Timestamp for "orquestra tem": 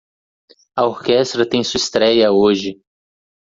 0.87-1.63